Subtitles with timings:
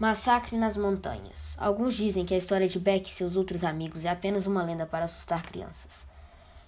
[0.00, 1.58] Massacre nas montanhas.
[1.58, 4.86] Alguns dizem que a história de Beck e seus outros amigos é apenas uma lenda
[4.86, 6.06] para assustar crianças.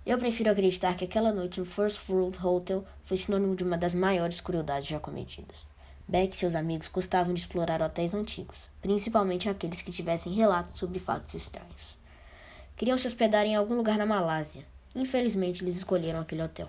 [0.04, 3.94] Eu prefiro acreditar que aquela noite no First World Hotel foi sinônimo de uma das
[3.94, 5.66] maiores crueldades já cometidas.
[6.06, 10.98] Beck e seus amigos gostavam de explorar hotéis antigos, principalmente aqueles que tivessem relatos sobre
[10.98, 11.96] fatos estranhos.
[12.76, 14.66] Queriam se hospedar em algum lugar na Malásia.
[14.94, 16.68] Infelizmente, eles escolheram aquele hotel.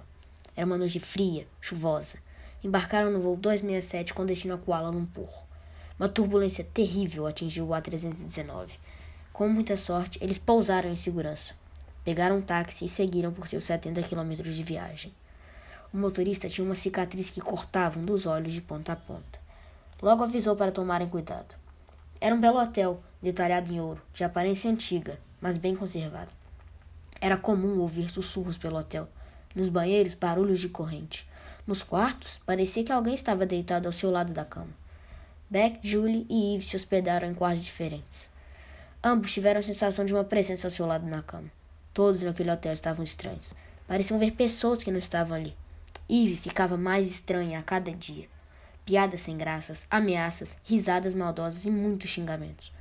[0.55, 2.19] Era uma noite fria, chuvosa.
[2.63, 5.27] Embarcaram no voo 267 com destino a Kuala Lumpur.
[5.99, 8.71] Uma turbulência terrível atingiu o A319.
[9.31, 11.55] Com muita sorte, eles pousaram em segurança.
[12.03, 15.13] Pegaram um táxi e seguiram por seus 70 quilômetros de viagem.
[15.93, 19.39] O motorista tinha uma cicatriz que cortava um dos olhos de ponta a ponta.
[20.01, 21.55] Logo avisou para tomarem cuidado.
[22.19, 26.31] Era um belo hotel, detalhado em ouro, de aparência antiga, mas bem conservado.
[27.21, 29.07] Era comum ouvir sussurros pelo hotel.
[29.55, 31.29] Nos banheiros, barulhos de corrente.
[31.65, 34.82] Nos quartos, parecia que alguém estava deitado ao seu lado da cama.
[35.53, 38.27] Beck, Julie e Eve se hospedaram em quartos diferentes.
[39.03, 41.47] Ambos tiveram a sensação de uma presença ao seu lado na cama.
[41.93, 43.53] Todos naquele hotel estavam estranhos.
[43.87, 45.55] Pareciam ver pessoas que não estavam ali.
[46.09, 48.27] Eve ficava mais estranha a cada dia.
[48.83, 52.73] Piadas sem graças, ameaças, risadas maldosas e muitos xingamentos.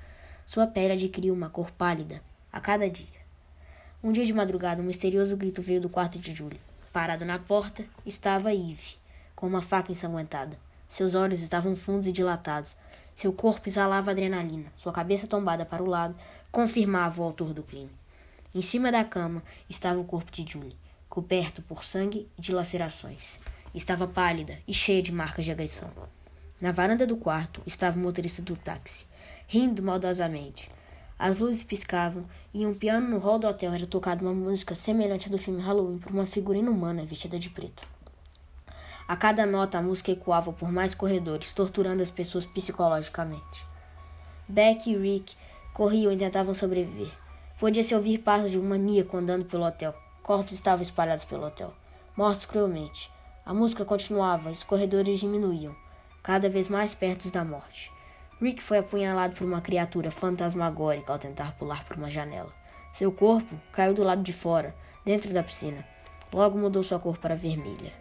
[0.46, 3.20] Sua pele adquiriu uma cor pálida a cada dia.
[4.02, 6.58] Um dia de madrugada, um misterioso grito veio do quarto de Julie.
[6.90, 8.96] Parado na porta estava Eve,
[9.36, 10.56] com uma faca ensanguentada.
[10.92, 12.76] Seus olhos estavam fundos e dilatados.
[13.16, 14.70] Seu corpo exalava adrenalina.
[14.76, 16.14] Sua cabeça tombada para o lado
[16.50, 17.88] confirmava o autor do crime.
[18.54, 20.76] Em cima da cama estava o corpo de Julie,
[21.08, 23.40] coberto por sangue e dilacerações.
[23.74, 25.90] Estava pálida e cheia de marcas de agressão.
[26.60, 29.06] Na varanda do quarto estava o motorista do táxi,
[29.48, 30.70] rindo maldosamente.
[31.18, 35.28] As luzes piscavam e um piano no hall do hotel era tocada uma música semelhante
[35.28, 37.82] à do filme Halloween por uma figurina humana vestida de preto.
[39.12, 43.66] A cada nota a música ecoava por mais corredores, torturando as pessoas psicologicamente.
[44.48, 45.36] Beck e Rick
[45.74, 47.12] corriam e tentavam sobreviver.
[47.58, 49.94] Podia-se ouvir passos de um maníaco andando pelo hotel.
[50.22, 51.74] Corpos estavam espalhados pelo hotel,
[52.16, 53.10] mortos cruelmente.
[53.44, 55.76] A música continuava e os corredores diminuíam,
[56.22, 57.92] cada vez mais perto da morte.
[58.40, 62.50] Rick foi apunhalado por uma criatura fantasmagórica ao tentar pular por uma janela.
[62.94, 64.74] Seu corpo caiu do lado de fora,
[65.04, 65.86] dentro da piscina.
[66.32, 68.00] Logo mudou sua cor para vermelha.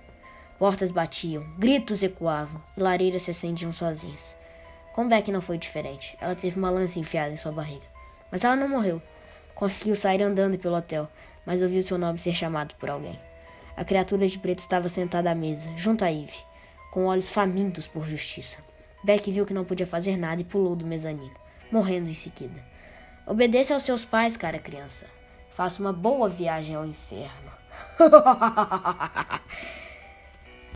[0.62, 4.38] Portas batiam, gritos ecoavam e lareiras se acendiam sozinhas.
[4.94, 6.16] Com Beck não foi diferente.
[6.22, 7.88] Ela teve uma lança enfiada em sua barriga.
[8.32, 9.02] Mas ela não morreu.
[9.56, 11.10] Conseguiu sair andando pelo hotel,
[11.48, 13.20] mas ouviu seu nome ser chamado por alguém.
[13.76, 16.38] A criatura de preto estava sentada à mesa, junto a Eve,
[16.92, 18.60] com olhos famintos por justiça.
[19.04, 21.34] Beck viu que não podia fazer nada e pulou do mezanino,
[21.72, 22.64] morrendo em seguida.
[23.26, 25.08] Obedeça aos seus pais, cara criança.
[25.50, 27.52] Faça uma boa viagem ao inferno.